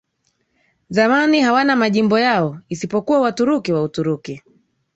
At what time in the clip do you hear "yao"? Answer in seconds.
2.19-2.59